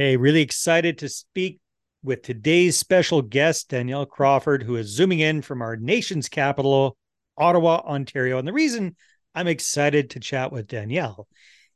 [0.00, 1.58] Hey, really excited to speak
[2.04, 6.96] with today's special guest, Danielle Crawford, who is zooming in from our nation's capital,
[7.36, 8.38] Ottawa, Ontario.
[8.38, 8.94] And the reason
[9.34, 11.26] I'm excited to chat with Danielle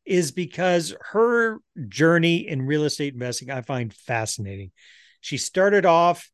[0.05, 1.59] is because her
[1.89, 4.71] journey in real estate investing I find fascinating.
[5.21, 6.31] She started off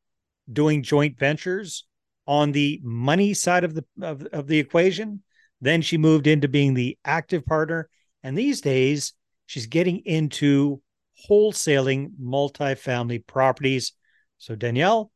[0.53, 1.87] doing joint ventures
[2.27, 5.23] on the money side of the of, of the equation.
[5.63, 7.89] Then she moved into being the active partner.
[8.23, 9.15] And these days,
[9.47, 10.83] she's getting into
[11.29, 13.93] wholesaling multifamily properties.
[14.39, 15.11] So, Danielle,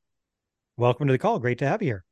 [0.77, 1.38] welcome to the call.
[1.38, 2.05] Great to have you here.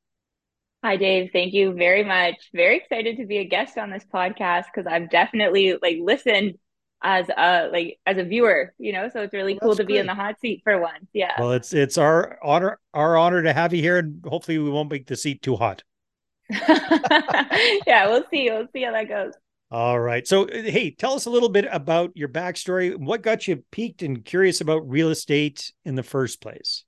[0.83, 1.31] Hi, Dave.
[1.33, 2.37] Thank you very much.
[2.55, 6.55] Very excited to be a guest on this podcast because I've definitely like listened
[7.03, 9.09] as a like as a viewer, you know.
[9.11, 9.95] So it's really well, cool to great.
[9.95, 11.07] be in the hot seat for once.
[11.13, 11.33] Yeah.
[11.39, 14.91] Well, it's it's our honor our honor to have you here, and hopefully we won't
[14.91, 15.83] make the seat too hot.
[16.51, 18.51] yeah, we'll see.
[18.51, 19.35] We'll see how that goes.
[19.71, 20.27] All right.
[20.27, 22.97] So, hey, tell us a little bit about your backstory.
[22.97, 26.85] What got you peaked and curious about real estate in the first place?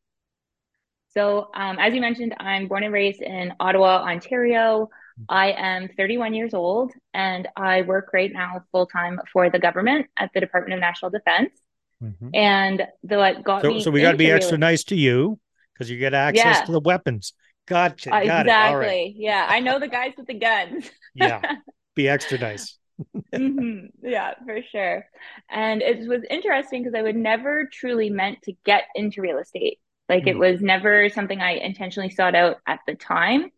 [1.11, 4.89] So, um, as you mentioned, I'm born and raised in Ottawa, Ontario.
[5.29, 10.07] I am 31 years old and I work right now full time for the government
[10.17, 11.51] at the Department of National Defense.
[12.03, 12.31] Mm-hmm.
[12.35, 13.83] And the what got so, me.
[13.83, 15.39] So we got to be extra nice to you
[15.73, 16.65] because you get access yeah.
[16.65, 17.33] to the weapons.
[17.67, 18.11] Gotcha.
[18.11, 18.87] Got exactly.
[18.87, 19.13] Right.
[19.15, 20.91] Yeah, I know the guys with the guns.
[21.15, 21.41] yeah,
[21.95, 22.79] be extra nice.
[23.35, 23.87] mm-hmm.
[24.03, 25.07] Yeah, for sure.
[25.51, 29.79] And it was interesting because I would never truly meant to get into real estate.
[30.09, 30.29] Like mm.
[30.29, 33.51] it was never something I intentionally sought out at the time.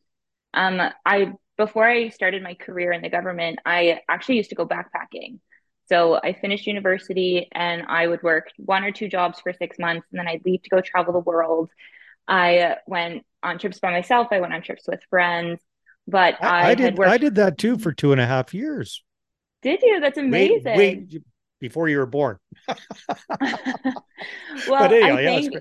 [0.53, 4.67] Um, I before I started my career in the government, I actually used to go
[4.67, 5.39] backpacking.
[5.87, 10.07] So I finished university and I would work one or two jobs for six months
[10.11, 11.71] and then I'd leave to go travel the world.
[12.27, 14.29] I went on trips by myself.
[14.31, 15.61] I went on trips with friends,
[16.07, 16.97] but I, I did.
[16.97, 17.11] Worked...
[17.11, 19.03] I did that too for two and a half years.
[19.63, 20.01] Did you?
[20.01, 20.65] That's amazing.
[20.65, 21.23] Wait, wait
[21.61, 22.39] before you were born.
[22.69, 22.77] well,
[24.69, 25.55] but I think,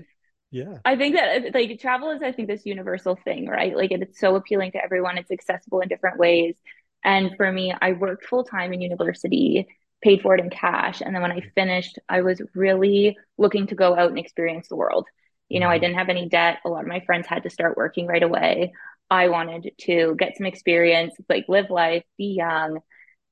[0.54, 4.20] yeah i think that like travel is i think this universal thing right like it's
[4.20, 6.54] so appealing to everyone it's accessible in different ways
[7.02, 9.66] and for me i worked full time in university
[10.00, 13.74] paid for it in cash and then when i finished i was really looking to
[13.74, 15.08] go out and experience the world
[15.48, 15.86] you know i mm-hmm.
[15.86, 18.72] didn't have any debt a lot of my friends had to start working right away
[19.10, 22.80] i wanted to get some experience like live life be young.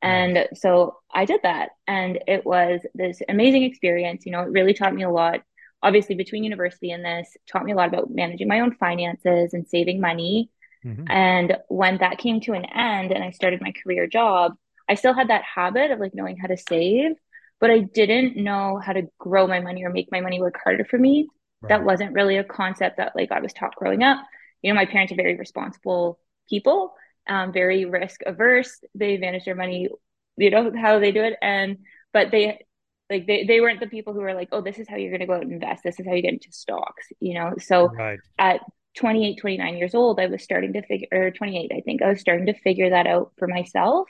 [0.04, 1.70] And so i did that.
[1.86, 4.26] And it was this amazing experience.
[4.26, 5.42] You know it really taught me a lot
[5.82, 9.66] obviously between university and this taught me a lot about managing my own finances and
[9.68, 10.50] saving money.
[10.84, 11.04] Mm-hmm.
[11.08, 14.54] and when that came to an end and i started my career job
[14.88, 17.12] i still had that habit of like knowing how to save
[17.60, 20.84] but i didn't know how to grow my money or make my money work harder
[20.84, 21.28] for me.
[21.60, 21.68] Right.
[21.68, 24.26] that wasn't really a concept that like i was taught growing up
[24.62, 26.18] you know my parents are very responsible
[26.48, 26.94] people
[27.28, 28.80] um, very risk averse.
[28.94, 29.88] They manage their money
[30.36, 31.36] you know how they do it.
[31.42, 31.78] And
[32.12, 32.64] but they
[33.10, 35.20] like they, they weren't the people who were like oh this is how you're going
[35.20, 35.82] to go out and invest.
[35.84, 37.54] This is how you get into stocks you know?
[37.58, 38.18] So right.
[38.38, 38.60] at
[38.94, 42.20] 28 29 years old i was starting to figure or 28 i think i was
[42.20, 44.06] starting to figure that out for myself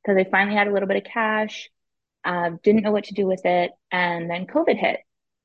[0.00, 1.68] because i finally had a little bit of cash
[2.24, 5.00] uh, didn't know what to do with it and then covid hit.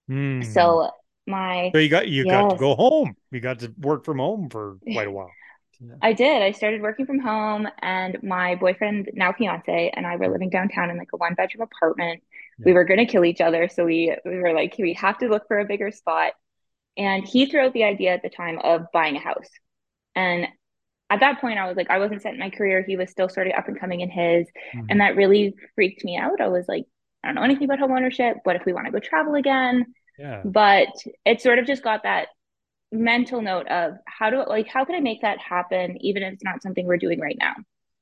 [0.08, 0.46] Mm.
[0.46, 0.92] so
[1.30, 2.32] my so you got you yes.
[2.32, 5.32] got to go home you got to work from home for quite a while
[5.82, 5.96] yeah.
[6.02, 6.42] I did.
[6.42, 10.90] I started working from home, and my boyfriend, now fiance, and I were living downtown
[10.90, 12.22] in like a one bedroom apartment
[12.64, 13.70] we were going to kill each other.
[13.70, 16.34] So we, we were like, we have to look for a bigger spot.
[16.98, 19.50] And he threw out the idea at the time of buying a house.
[20.16, 20.48] And
[21.10, 22.84] at that point, I was like, I wasn't set in my career.
[22.86, 24.48] He was still sort of up and coming in his.
[24.76, 24.86] Mm-hmm.
[24.90, 26.42] And that really freaked me out.
[26.42, 26.86] I was like,
[27.24, 28.38] I don't know anything about home ownership.
[28.44, 29.86] What if we want to go travel again?
[30.20, 30.42] Yeah.
[30.44, 30.90] But
[31.26, 32.28] it sort of just got that
[32.92, 36.44] mental note of how do like how can I make that happen even if it's
[36.44, 37.54] not something we're doing right now.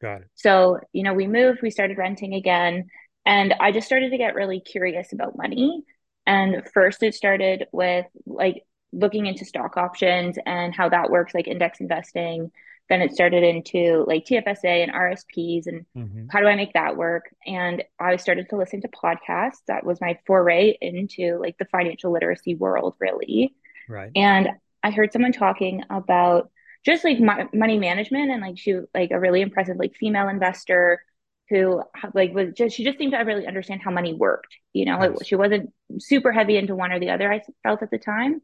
[0.01, 0.27] Got it.
[0.35, 2.87] So, you know, we moved, we started renting again.
[3.25, 5.83] And I just started to get really curious about money.
[6.25, 11.47] And first, it started with like looking into stock options and how that works, like
[11.47, 12.51] index investing.
[12.89, 16.27] Then it started into like TFSA and RSPs and mm-hmm.
[16.31, 17.25] how do I make that work?
[17.45, 19.61] And I started to listen to podcasts.
[19.67, 23.53] That was my foray into like the financial literacy world, really.
[23.89, 24.11] Right.
[24.15, 24.49] And
[24.83, 26.49] I heard someone talking about
[26.85, 27.19] just like
[27.53, 31.01] money management and like she like a really impressive like female investor
[31.49, 31.81] who
[32.13, 35.21] like was just she just seemed to really understand how money worked you know nice.
[35.21, 38.41] it, she wasn't super heavy into one or the other i felt at the time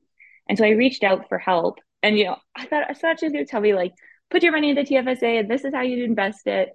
[0.50, 3.26] and so i reached out for help and you know i thought i thought she
[3.26, 3.94] was going to tell me like
[4.34, 6.70] put your money into tfsa and this is how you invest it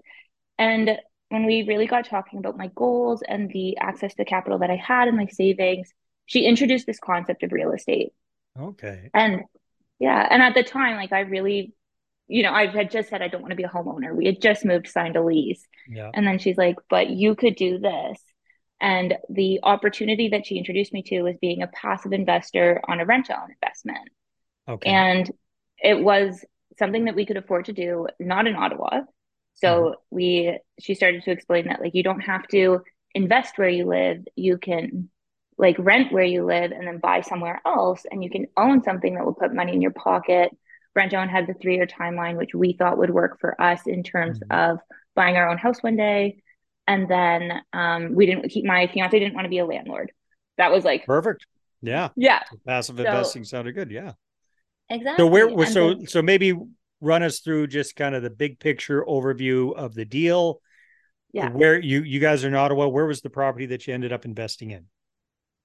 [0.58, 0.90] and
[1.28, 4.76] when we really got talking about my goals and the access to capital that i
[4.76, 5.92] had and my savings
[6.24, 8.12] she introduced this concept of real estate
[8.58, 9.42] okay and
[9.98, 11.74] yeah and at the time like i really
[12.28, 14.14] you know, I had just said I don't want to be a homeowner.
[14.14, 15.66] We had just moved, signed a lease.
[15.88, 16.10] Yeah.
[16.12, 18.22] And then she's like, but you could do this.
[18.80, 23.06] And the opportunity that she introduced me to was being a passive investor on a
[23.06, 24.10] rent own investment.
[24.68, 24.90] Okay.
[24.90, 25.30] And
[25.82, 26.44] it was
[26.78, 29.00] something that we could afford to do, not in Ottawa.
[29.54, 29.94] So mm-hmm.
[30.10, 32.82] we she started to explain that like you don't have to
[33.14, 34.24] invest where you live.
[34.36, 35.10] You can
[35.56, 39.14] like rent where you live and then buy somewhere else and you can own something
[39.14, 40.50] that will put money in your pocket.
[40.94, 44.02] Rent own had the three year timeline, which we thought would work for us in
[44.02, 44.72] terms mm-hmm.
[44.72, 44.78] of
[45.14, 46.42] buying our own house one day.
[46.86, 50.12] And then um, we didn't keep my fiance didn't want to be a landlord.
[50.56, 51.44] That was like perfect.
[51.82, 52.08] Yeah.
[52.16, 52.42] Yeah.
[52.66, 53.90] Passive so, investing sounded good.
[53.90, 54.12] Yeah.
[54.90, 55.22] Exactly.
[55.22, 56.54] So where so then, so maybe
[57.00, 60.60] run us through just kind of the big picture overview of the deal.
[61.32, 61.50] Yeah.
[61.50, 64.24] Where you you guys are in Ottawa, where was the property that you ended up
[64.24, 64.86] investing in?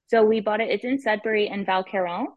[0.08, 0.70] So we bought it.
[0.70, 2.28] It's in Sudbury and Val Caron.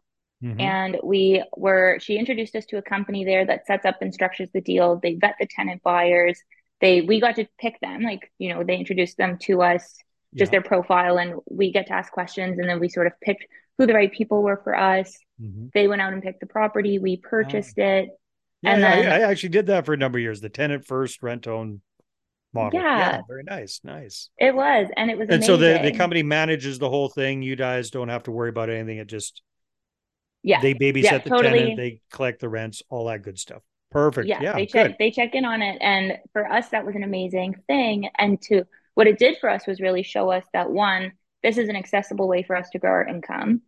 [0.43, 0.61] Mm-hmm.
[0.61, 4.49] And we were, she introduced us to a company there that sets up and structures
[4.53, 4.99] the deal.
[5.01, 6.39] They vet the tenant buyers.
[6.79, 9.95] They, we got to pick them, like, you know, they introduced them to us,
[10.35, 10.59] just yeah.
[10.59, 12.59] their profile, and we get to ask questions.
[12.59, 13.47] And then we sort of picked
[13.79, 15.17] who the right people were for us.
[15.41, 15.67] Mm-hmm.
[15.73, 16.99] They went out and picked the property.
[16.99, 18.09] We purchased it.
[18.61, 20.41] Yeah, and then, I, I, actually did that for a number of years.
[20.41, 21.81] The tenant first, rent own
[22.53, 22.79] model.
[22.79, 22.97] Yeah.
[22.97, 23.21] yeah.
[23.27, 24.29] very nice, nice.
[24.39, 25.25] It was, and it was.
[25.29, 25.47] And amazing.
[25.47, 27.43] so the the company manages the whole thing.
[27.43, 28.97] You guys don't have to worry about anything.
[28.97, 29.41] It just
[30.43, 31.59] yeah, they babysit yeah, the totally.
[31.59, 33.61] tenant, they collect the rents, all that good stuff.
[33.91, 34.27] Perfect.
[34.27, 37.03] Yeah, yeah they check they check in on it, and for us that was an
[37.03, 38.09] amazing thing.
[38.17, 38.63] And to
[38.95, 41.13] what it did for us was really show us that one,
[41.43, 43.61] this is an accessible way for us to grow our income,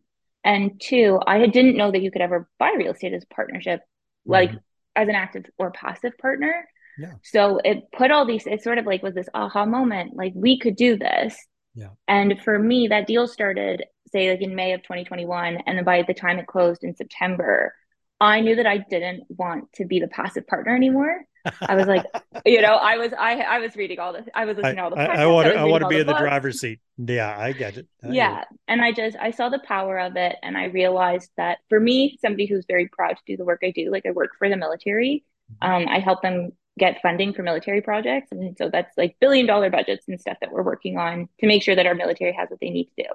[0.44, 3.82] and two, I didn't know that you could ever buy real estate as a partnership,
[4.26, 4.58] like mm-hmm.
[4.96, 6.68] as an active or passive partner.
[6.98, 7.14] Yeah.
[7.24, 10.60] So it put all these, it sort of like was this aha moment, like we
[10.60, 11.36] could do this.
[11.76, 11.90] Yeah.
[12.08, 15.60] And for me, that deal started, say, like in May of 2021.
[15.66, 17.74] And then by the time it closed in September,
[18.20, 21.24] I knew that I didn't want to be the passive partner anymore.
[21.62, 22.06] I was like,
[22.46, 24.28] you know, I was I I was reading all this.
[24.34, 24.98] I was listening to all the.
[24.98, 26.80] I, I want to I, I want to be in the driver's seat.
[26.98, 27.88] Yeah, I get it.
[28.04, 31.60] I yeah, and I just I saw the power of it, and I realized that
[31.70, 34.32] for me, somebody who's very proud to do the work I do, like I work
[34.38, 35.24] for the military.
[35.64, 35.72] Mm-hmm.
[35.72, 38.32] Um, I help them get funding for military projects.
[38.32, 41.62] And so that's like billion dollar budgets and stuff that we're working on to make
[41.62, 43.10] sure that our military has what they need to do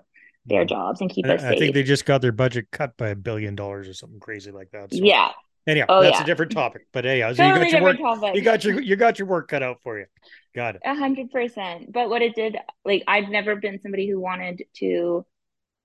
[0.46, 1.52] their jobs and keep I, us safe.
[1.52, 4.50] I think they just got their budget cut by a billion dollars or something crazy
[4.50, 4.92] like that.
[4.92, 4.98] So.
[5.02, 5.30] Yeah.
[5.66, 6.22] Anyhow, oh, that's yeah.
[6.22, 6.86] a different topic.
[6.92, 7.98] But anyhow, so totally you got your work.
[7.98, 8.34] Topic.
[8.34, 10.06] You got your you got your work cut out for you.
[10.54, 10.82] Got it.
[10.84, 11.92] A hundred percent.
[11.92, 15.24] But what it did, like I've never been somebody who wanted to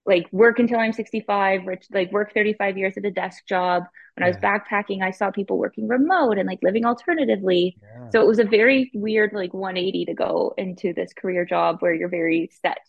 [0.06, 3.84] like work until I'm 65, rich, like work 35 years at a desk job.
[4.16, 4.26] When yeah.
[4.26, 7.78] I was backpacking, I saw people working remote and like living alternatively.
[7.82, 8.10] Yeah.
[8.10, 11.94] So it was a very weird like 180 to go into this career job where
[11.94, 12.80] you're very set.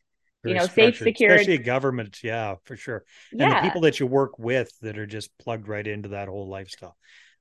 [0.42, 2.20] Very you know, safe, secure, especially government.
[2.22, 3.04] Yeah, for sure.
[3.32, 3.60] And yeah.
[3.60, 6.96] the people that you work with that are just plugged right into that whole lifestyle.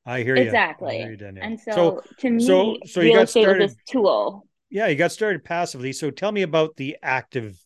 [0.06, 0.44] I hear you.
[0.44, 1.02] Exactly.
[1.42, 4.48] And so, so, to me, so, so you got started, tool.
[4.70, 5.94] Yeah, you got started passively.
[5.94, 7.58] So tell me about the active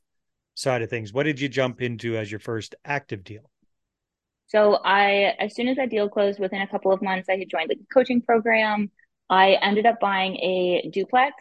[0.55, 1.13] side of things.
[1.13, 3.49] What did you jump into as your first active deal?
[4.47, 7.49] So I, as soon as that deal closed, within a couple of months, I had
[7.49, 8.91] joined the coaching program.
[9.29, 11.35] I ended up buying a duplex.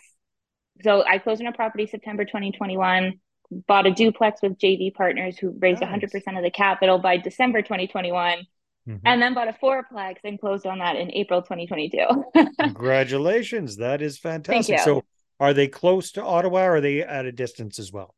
[0.83, 3.21] So I closed on a property September 2021,
[3.67, 6.01] bought a duplex with JV partners who raised nice.
[6.01, 8.47] 100% of the capital by December 2021.
[8.89, 8.97] Mm-hmm.
[9.05, 12.51] And then bought a fourplex and closed on that in April 2022.
[12.61, 13.77] Congratulations.
[13.77, 14.81] That is fantastic.
[14.81, 15.05] So
[15.39, 18.17] are they close to Ottawa or are they at a distance as well?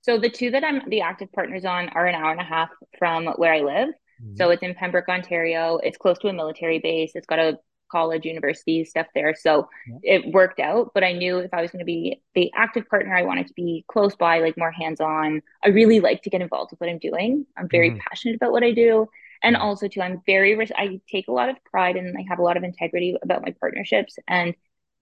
[0.00, 2.70] So the two that I'm the active partners on are an hour and a half
[2.98, 3.88] from where I live.
[4.22, 4.36] Mm-hmm.
[4.36, 5.78] So it's in Pembroke, Ontario.
[5.82, 7.12] It's close to a military base.
[7.14, 7.58] It's got a
[7.90, 9.34] college, university stuff there.
[9.34, 10.16] So yeah.
[10.16, 10.92] it worked out.
[10.94, 13.54] But I knew if I was going to be the active partner, I wanted to
[13.54, 15.42] be close by, like more hands on.
[15.64, 17.46] I really like to get involved with what I'm doing.
[17.56, 17.98] I'm very mm-hmm.
[18.08, 19.08] passionate about what I do.
[19.42, 22.42] And also, too, I'm very, I take a lot of pride and I have a
[22.42, 24.16] lot of integrity about my partnerships.
[24.26, 24.54] And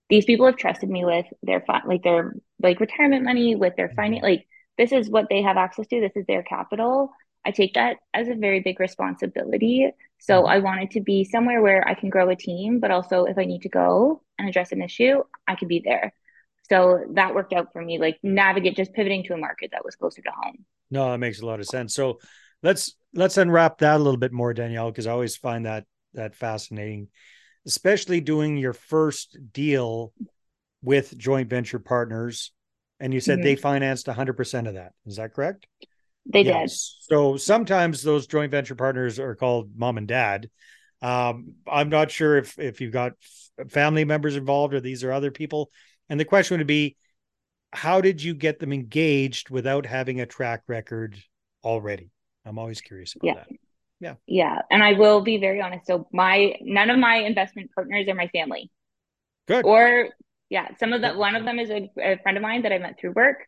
[0.09, 3.97] these people have trusted me with their, like their, like retirement money, with their mm-hmm.
[3.97, 4.47] finance, like
[4.79, 7.12] this is what they have access to this is their capital
[7.45, 9.91] i take that as a very big responsibility
[10.23, 10.50] so mm-hmm.
[10.50, 13.45] i wanted to be somewhere where i can grow a team but also if i
[13.45, 16.12] need to go and address an issue i could be there
[16.69, 19.97] so that worked out for me like navigate just pivoting to a market that was
[19.97, 22.19] closer to home no that makes a lot of sense so
[22.62, 26.35] let's let's unwrap that a little bit more danielle because i always find that that
[26.35, 27.09] fascinating
[27.67, 30.12] especially doing your first deal
[30.83, 32.52] with joint venture partners
[33.02, 33.47] and you said mm-hmm.
[33.47, 34.93] they financed 100% of that.
[35.07, 35.67] Is that correct?
[36.26, 36.97] They yes.
[37.09, 37.14] did.
[37.14, 40.49] So sometimes those joint venture partners are called mom and dad.
[41.00, 43.12] Um, I'm not sure if if you've got
[43.69, 45.71] family members involved or these are other people.
[46.09, 46.97] And the question would be,
[47.73, 51.17] how did you get them engaged without having a track record
[51.64, 52.11] already?
[52.45, 53.35] I'm always curious about yeah.
[53.35, 53.49] that.
[54.00, 54.14] Yeah.
[54.26, 54.59] Yeah.
[54.71, 55.87] And I will be very honest.
[55.87, 58.71] So my none of my investment partners are my family.
[59.47, 59.64] Good.
[59.64, 60.11] Or
[60.50, 61.17] yeah, some of them.
[61.17, 63.38] One of them is a, a, friend of mine that I met through work.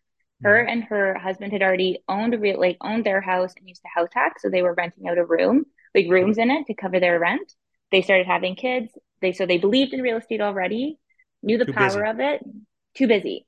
[0.42, 3.82] Her and her husband had already owned a real like owned their house and used
[3.82, 5.64] to house hack, so they were renting out a room,
[5.94, 7.52] like rooms in it to cover their rent.
[7.90, 8.92] They started having kids.
[9.20, 10.98] They so they believed in real estate already,
[11.42, 12.10] knew the too power busy.
[12.10, 12.42] of it.
[12.94, 13.46] Too busy.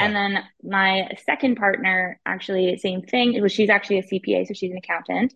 [0.00, 3.34] And then my second partner, actually, same thing.
[3.34, 5.34] It was she's actually a CPA, so she's an accountant,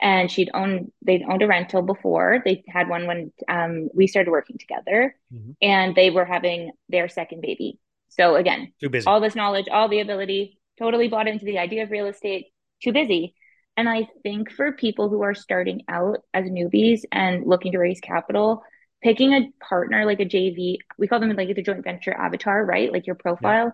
[0.00, 2.40] and she'd owned they'd owned a rental before.
[2.44, 5.52] They had one when um, we started working together, mm-hmm.
[5.60, 7.80] and they were having their second baby.
[8.18, 9.06] So again, too busy.
[9.06, 12.46] All this knowledge, all the ability, totally bought into the idea of real estate.
[12.82, 13.34] Too busy.
[13.76, 18.00] And I think for people who are starting out as newbies and looking to raise
[18.00, 18.62] capital,
[19.02, 22.92] picking a partner like a JV, we call them like the joint venture avatar, right?
[22.92, 23.66] Like your profile.
[23.66, 23.70] Yeah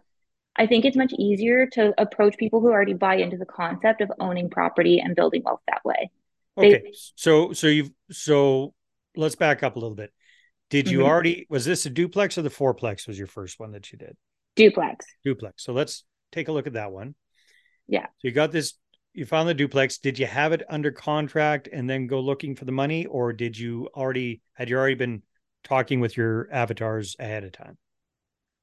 [0.56, 4.10] I think it's much easier to approach people who already buy into the concept of
[4.18, 6.10] owning property and building wealth that way.
[6.58, 6.72] Okay.
[6.72, 8.74] They, so so you've so
[9.16, 10.12] let's back up a little bit.
[10.68, 11.08] Did you mm-hmm.
[11.08, 14.16] already was this a duplex or the fourplex was your first one that you did?
[14.56, 15.06] Duplex.
[15.24, 15.64] Duplex.
[15.64, 17.14] So let's take a look at that one.
[17.86, 18.06] Yeah.
[18.06, 18.74] So you got this
[19.12, 19.98] you found the duplex.
[19.98, 23.58] Did you have it under contract and then go looking for the money or did
[23.58, 25.22] you already had you already been
[25.64, 27.76] talking with your avatars ahead of time?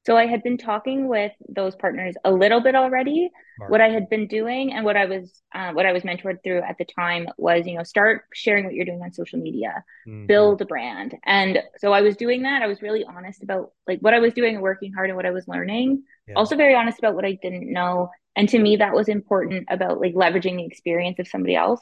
[0.08, 3.30] So I had been talking with those partners a little bit already.
[3.60, 3.72] Mark.
[3.72, 6.62] What I had been doing and what I was uh, what I was mentored through
[6.62, 10.26] at the time was, you know, start sharing what you're doing on social media, mm-hmm.
[10.26, 11.16] build a brand.
[11.26, 12.62] And so I was doing that.
[12.62, 15.26] I was really honest about like what I was doing and working hard and what
[15.26, 16.04] I was learning.
[16.26, 16.36] Yeah.
[16.36, 18.10] Also very honest about what I didn't know.
[18.38, 21.82] And to me, that was important about like leveraging the experience of somebody else.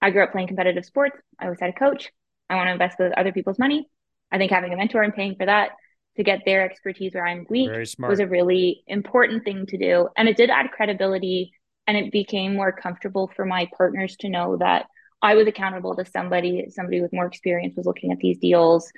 [0.00, 1.18] I grew up playing competitive sports.
[1.38, 2.10] I always had a coach.
[2.48, 3.90] I want to invest with other people's money.
[4.32, 5.72] I think having a mentor and paying for that
[6.18, 10.08] to get their expertise where I'm weak was a really important thing to do.
[10.16, 11.52] And it did add credibility
[11.86, 14.86] and it became more comfortable for my partners to know that
[15.22, 18.90] I was accountable to somebody, somebody with more experience was looking at these deals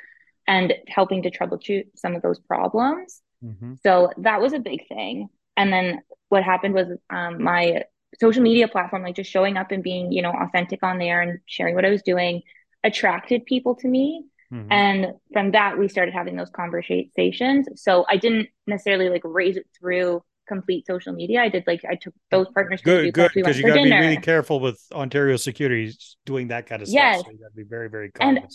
[0.49, 3.21] and helping to troubleshoot some of those problems.
[3.45, 3.75] Mm-hmm.
[3.83, 5.29] So that was a big thing.
[5.59, 6.01] And then
[6.31, 7.85] what happened was um, my
[8.19, 11.41] social media platform, like just showing up and being, you know, authentic on there and
[11.45, 12.43] sharing what I was doing,
[12.83, 14.73] attracted people to me Mm-hmm.
[14.73, 17.69] And from that, we started having those conversations.
[17.77, 21.41] So I didn't necessarily like raise it through complete social media.
[21.41, 22.81] I did like I took those partners.
[22.83, 26.83] Good, good, because you got to be really careful with Ontario Securities doing that kind
[26.83, 26.95] of stuff.
[26.95, 27.23] Yes.
[27.25, 28.45] So you got to be very, very cognizant.
[28.45, 28.53] And,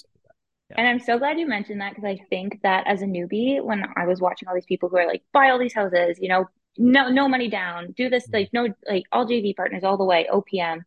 [0.69, 0.75] yeah.
[0.79, 3.85] and I'm so glad you mentioned that because I think that as a newbie, when
[3.95, 6.45] I was watching all these people who are like, buy all these houses, you know,
[6.77, 8.35] no, no money down, do this, mm-hmm.
[8.35, 10.81] like no, like all JV partners all the way, OPM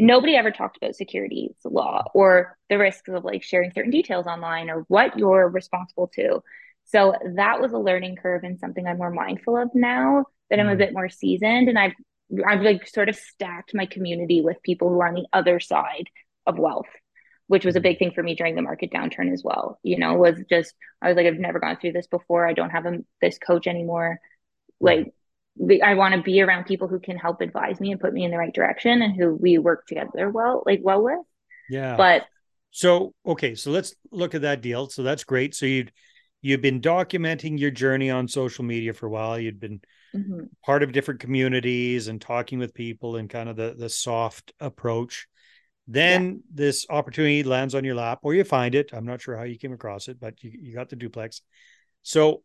[0.00, 4.70] nobody ever talked about securities law or the risks of like sharing certain details online
[4.70, 6.42] or what you're responsible to.
[6.84, 10.66] So that was a learning curve and something I'm more mindful of now that I'm
[10.66, 10.78] a mm-hmm.
[10.78, 11.92] bit more seasoned and I've
[12.46, 16.08] I've like sort of stacked my community with people who are on the other side
[16.46, 16.86] of wealth,
[17.48, 18.06] which was a big mm-hmm.
[18.06, 19.78] thing for me during the market downturn as well.
[19.82, 22.46] You know, was just I was like I've never gone through this before.
[22.46, 24.20] I don't have a, this coach anymore.
[24.80, 25.12] Like
[25.82, 28.30] I want to be around people who can help advise me and put me in
[28.30, 31.18] the right direction and who we work together well, like well with.
[31.68, 31.96] Yeah.
[31.96, 32.26] But
[32.70, 34.88] so okay, so let's look at that deal.
[34.88, 35.54] So that's great.
[35.54, 35.92] So you'd
[36.40, 39.38] you've been documenting your journey on social media for a while.
[39.38, 39.80] You'd been
[40.14, 40.44] mm-hmm.
[40.64, 45.26] part of different communities and talking with people and kind of the the soft approach.
[45.86, 46.38] Then yeah.
[46.54, 48.90] this opportunity lands on your lap or you find it.
[48.92, 51.42] I'm not sure how you came across it, but you, you got the duplex.
[52.02, 52.42] So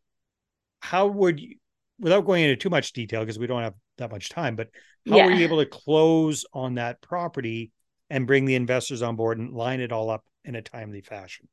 [0.80, 1.56] how would you
[2.00, 4.70] without going into too much detail because we don't have that much time, but
[5.08, 5.26] how yeah.
[5.26, 7.72] were you able to close on that property
[8.10, 11.48] and bring the investors on board and line it all up in a timely fashion?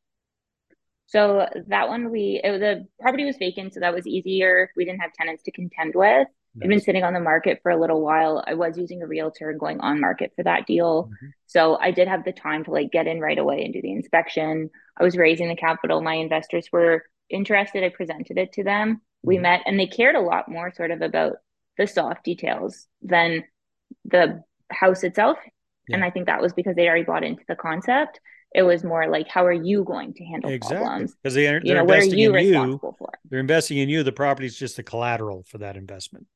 [1.06, 4.70] So that one, we it, the property was vacant, so that was easier.
[4.76, 6.26] We didn't have tenants to contend with.
[6.54, 6.64] Nice.
[6.64, 8.42] I've been sitting on the market for a little while.
[8.46, 11.04] I was using a realtor and going on market for that deal.
[11.04, 11.26] Mm-hmm.
[11.46, 13.92] So I did have the time to like get in right away and do the
[13.92, 14.70] inspection.
[14.99, 16.00] I was raising the capital.
[16.00, 17.84] My investors were interested.
[17.84, 19.43] I presented it to them we mm-hmm.
[19.43, 21.35] met and they cared a lot more sort of about
[21.79, 23.45] the soft details than
[24.05, 25.38] the house itself.
[25.88, 25.97] Yeah.
[25.97, 28.21] And I think that was because they already bought into the concept.
[28.55, 30.76] It was more like, how are you going to handle exactly.
[30.76, 31.14] problems?
[31.14, 33.11] Because they are, you know, are you responsible you, for?
[33.31, 34.02] They're investing in you.
[34.02, 36.26] The property is just the collateral for that investment.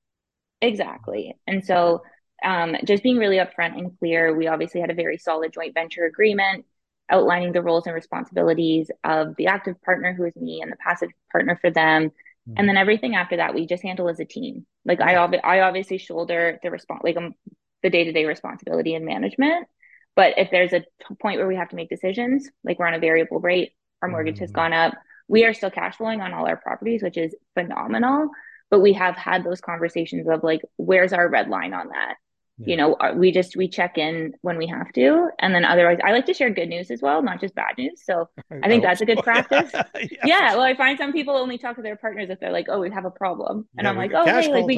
[0.63, 1.37] Exactly.
[1.47, 2.03] And so
[2.45, 6.05] um, just being really upfront and clear, we obviously had a very solid joint venture
[6.05, 6.65] agreement
[7.09, 11.11] outlining the roles and responsibilities of the active partner, who is me, and the passive
[11.31, 12.11] partner for them,
[12.47, 12.67] and mm-hmm.
[12.67, 14.67] then everything after that we just handle as a team.
[14.85, 17.35] Like i ob- i obviously shoulder the response like um,
[17.83, 19.67] the day-to-day responsibility and management.
[20.15, 20.85] But if there's a
[21.21, 23.73] point where we have to make decisions like we're on a variable rate
[24.03, 24.45] our mortgage mm-hmm.
[24.45, 24.95] has gone up
[25.29, 28.31] we are still cash flowing on all our properties which is phenomenal.
[28.71, 32.17] But we have had those conversations of like where's our red line on that
[32.59, 32.67] yeah.
[32.69, 35.99] you know uh, we just we check in when we have to and then otherwise
[36.05, 38.29] i like to share good news as well not just bad news so
[38.63, 40.25] i think that's a good practice yeah.
[40.25, 40.55] yeah.
[40.55, 42.91] well i find some people only talk to their partners if they're like oh we
[42.91, 44.77] have a problem and yeah, i'm like oh hey like we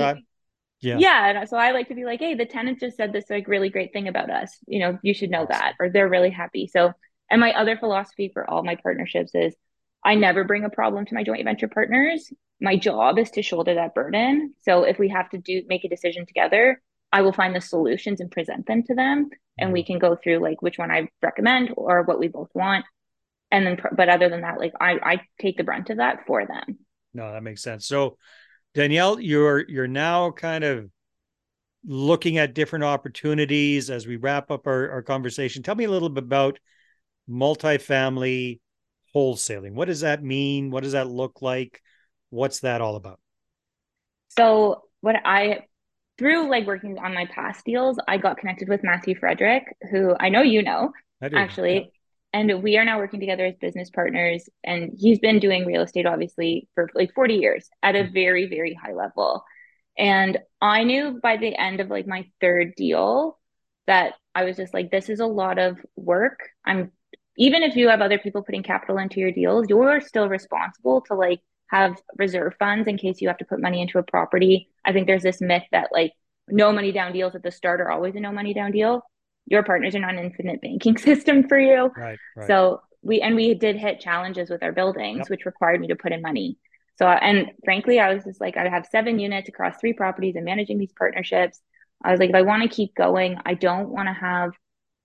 [0.80, 0.98] Yeah.
[0.98, 1.44] Yeah.
[1.44, 3.92] So I like to be like, hey, the tenant just said this like really great
[3.92, 4.56] thing about us.
[4.66, 6.68] You know, you should know that, or they're really happy.
[6.68, 6.92] So,
[7.30, 9.56] and my other philosophy for all my partnerships is
[10.04, 12.32] I never bring a problem to my joint venture partners.
[12.60, 14.54] My job is to shoulder that burden.
[14.62, 16.80] So if we have to do make a decision together,
[17.12, 19.86] I will find the solutions and present them to them, and we mm.
[19.86, 22.84] can go through like which one I recommend or what we both want.
[23.50, 26.46] And then, but other than that, like I I take the brunt of that for
[26.46, 26.78] them.
[27.14, 27.86] No, that makes sense.
[27.86, 28.18] So
[28.74, 30.90] Danielle, you're you're now kind of
[31.84, 35.62] looking at different opportunities as we wrap up our, our conversation.
[35.62, 36.58] Tell me a little bit about
[37.28, 38.60] multifamily
[39.14, 39.72] wholesaling.
[39.72, 40.70] What does that mean?
[40.70, 41.80] What does that look like?
[42.30, 43.20] What's that all about?
[44.30, 45.60] So what I
[46.18, 50.28] through like working on my past deals, I got connected with Matthew Frederick, who I
[50.28, 51.74] know you know actually.
[51.74, 51.84] Yeah.
[52.34, 54.48] And we are now working together as business partners.
[54.62, 58.12] And he's been doing real estate, obviously, for like 40 years at a mm.
[58.12, 59.44] very, very high level.
[59.96, 63.38] And I knew by the end of like my third deal
[63.86, 66.40] that I was just like, this is a lot of work.
[66.66, 66.92] I'm
[67.38, 71.14] even if you have other people putting capital into your deals, you're still responsible to
[71.14, 74.68] like have reserve funds in case you have to put money into a property.
[74.84, 76.12] I think there's this myth that like
[76.48, 79.02] no money down deals at the start are always a no money down deal
[79.50, 81.90] your partners are not an infinite banking system for you.
[81.96, 82.46] Right, right.
[82.46, 85.30] So we and we did hit challenges with our buildings, yep.
[85.30, 86.58] which required me to put in money.
[86.96, 90.44] So and frankly, I was just like, I have seven units across three properties and
[90.44, 91.60] managing these partnerships.
[92.04, 94.52] I was like, if I want to keep going, I don't want to have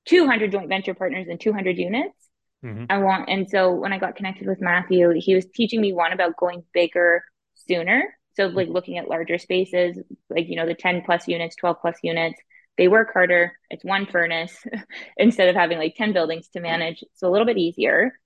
[0.05, 2.15] 200 joint venture partners and 200 units.
[2.63, 2.85] Mm-hmm.
[2.89, 6.13] I want, and so when I got connected with Matthew, he was teaching me one
[6.13, 7.23] about going bigger
[7.67, 8.15] sooner.
[8.35, 8.73] So like mm-hmm.
[8.73, 12.39] looking at larger spaces, like you know the 10 plus units, 12 plus units,
[12.77, 13.53] they work harder.
[13.69, 14.55] It's one furnace
[15.17, 17.03] instead of having like 10 buildings to manage.
[17.03, 18.19] It's a little bit easier.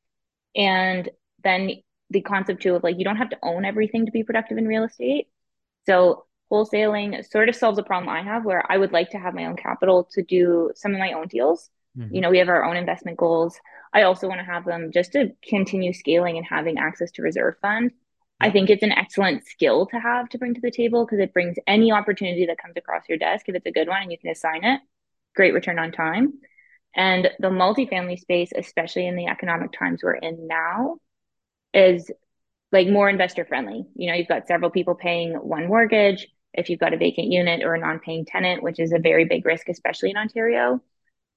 [0.55, 1.09] And
[1.43, 1.71] then
[2.09, 4.67] the concept too of like you don't have to own everything to be productive in
[4.67, 5.27] real estate.
[5.85, 9.33] So wholesaling sort of solves a problem I have where I would like to have
[9.33, 11.69] my own capital to do some of my own deals.
[11.97, 12.15] Mm-hmm.
[12.15, 13.59] You know, we have our own investment goals.
[13.93, 17.55] I also want to have them just to continue scaling and having access to reserve
[17.61, 17.91] fund
[18.39, 21.33] I think it's an excellent skill to have to bring to the table because it
[21.33, 23.49] brings any opportunity that comes across your desk.
[23.49, 24.81] If it's a good one and you can assign it,
[25.35, 26.33] great return on time.
[26.95, 30.97] And the multifamily space, especially in the economic times we're in now,
[31.73, 32.11] is
[32.71, 33.85] like more investor friendly.
[33.95, 36.27] You know, you've got several people paying one mortgage.
[36.53, 39.25] If you've got a vacant unit or a non paying tenant, which is a very
[39.25, 40.79] big risk, especially in Ontario,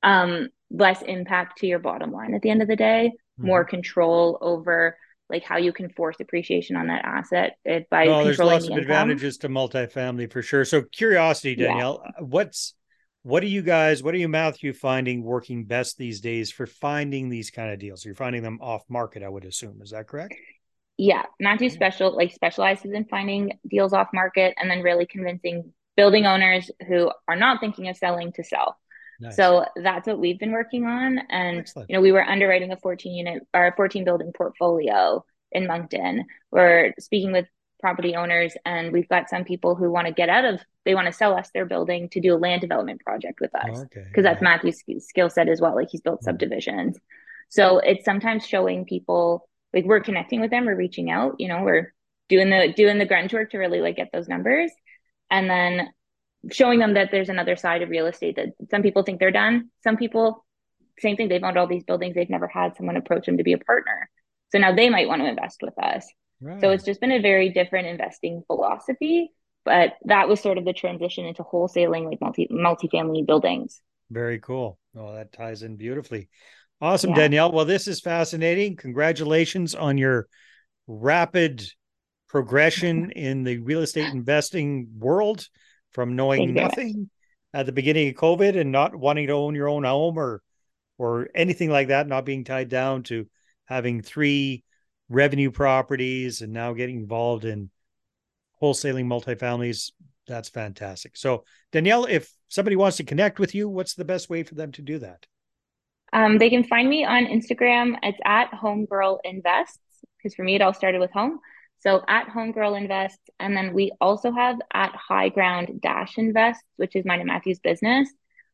[0.03, 3.47] um, less impact to your bottom line at the end of the day, mm-hmm.
[3.47, 4.97] more control over
[5.29, 8.73] like how you can force appreciation on that asset eh, by well, there's lots the
[8.73, 10.65] of advantages to multifamily for sure.
[10.65, 12.11] So curiosity, Danielle, yeah.
[12.21, 12.75] Uh, what's
[13.23, 17.29] what are you guys, what are you, Matthew, finding working best these days for finding
[17.29, 18.05] these kind of deals?
[18.05, 19.83] You're finding them off market, I would assume.
[19.83, 20.35] Is that correct?
[20.97, 21.25] Yeah.
[21.39, 26.71] Matthew special like specializes in finding deals off market and then really convincing building owners
[26.89, 28.79] who are not thinking of selling to sell.
[29.21, 29.37] Nice.
[29.37, 31.19] So that's what we've been working on.
[31.31, 31.91] And, Excellent.
[31.91, 36.25] you know, we were underwriting a 14 unit or a 14 building portfolio in Moncton.
[36.51, 37.47] We're speaking with
[37.81, 41.07] property owners and we've got some people who want to get out of they want
[41.07, 44.23] to sell us their building to do a land development project with us because okay.
[44.23, 46.27] that's matthew's skill set as well like he's built mm-hmm.
[46.27, 46.99] subdivisions
[47.49, 51.63] so it's sometimes showing people like we're connecting with them we're reaching out you know
[51.63, 51.93] we're
[52.29, 54.71] doing the doing the grunt work to really like get those numbers
[55.31, 55.89] and then
[56.51, 59.71] showing them that there's another side of real estate that some people think they're done.
[59.83, 60.45] Some people,
[60.99, 63.53] same thing, they've owned all these buildings, they've never had someone approach them to be
[63.53, 64.09] a partner.
[64.53, 66.07] So now they might want to invest with us.
[66.41, 66.61] Right.
[66.61, 69.33] So it's just been a very different investing philosophy.
[69.65, 73.83] But that was sort of the transition into wholesaling like multi multifamily buildings.
[74.11, 74.79] Very cool.
[74.97, 76.29] Oh, that ties in beautifully.
[76.81, 77.17] Awesome, yeah.
[77.17, 77.53] Danielle.
[77.53, 78.77] Well, this is fascinating.
[78.77, 80.29] Congratulations on your
[80.87, 81.63] rapid
[82.29, 85.47] progression in the real estate investing world
[85.93, 87.11] from knowing nothing
[87.53, 90.43] at the beginning of COVID and not wanting to own your own home or
[90.99, 93.27] or anything like that, not being tied down to
[93.65, 94.63] having three
[95.09, 97.71] revenue properties and now getting involved in
[98.63, 99.93] wholesaling multifamilies.
[100.27, 101.17] That's fantastic.
[101.17, 104.73] So, Danielle, if somebody wants to connect with you, what's the best way for them
[104.73, 105.27] to do that?
[106.13, 107.95] Um, they can find me on Instagram.
[108.03, 109.79] It's at Homegirl Invests
[110.19, 111.41] because for me, it all started with home.
[111.81, 116.95] So at Homegirl Invest, and then we also have at High Ground Dash Invest, which
[116.95, 118.09] is mine and Matthew's business.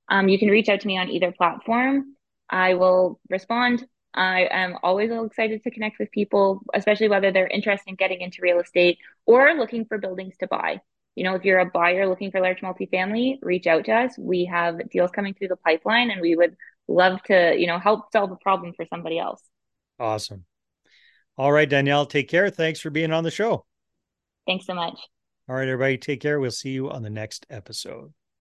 [0.08, 2.14] Um, you can reach out to me on either platform.
[2.48, 3.84] I will respond.
[4.14, 8.42] I am always excited to connect with people, especially whether they're interested in getting into
[8.42, 10.80] real estate or looking for buildings to buy.
[11.16, 14.16] You know, if you're a buyer looking for large multifamily, reach out to us.
[14.16, 16.56] We have deals coming through the pipeline and we would
[16.88, 19.42] love to, you know, help solve a problem for somebody else.
[19.98, 20.44] Awesome.
[21.38, 22.49] All right, Danielle, take care.
[22.51, 23.64] Thanks for being on the show.
[24.46, 24.99] Thanks so much.
[25.49, 26.40] All right, everybody, take care.
[26.40, 28.12] We'll see you on the next episode.